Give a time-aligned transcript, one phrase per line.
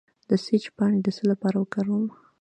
[0.29, 2.05] د سیج پاڼې د څه لپاره وکاروم؟